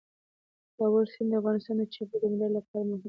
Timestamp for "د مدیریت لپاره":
2.31-2.83